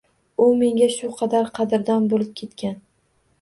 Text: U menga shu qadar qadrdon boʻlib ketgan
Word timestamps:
U 0.45 0.45
menga 0.61 0.87
shu 0.93 1.09
qadar 1.19 1.51
qadrdon 1.59 2.09
boʻlib 2.15 2.33
ketgan 2.41 2.75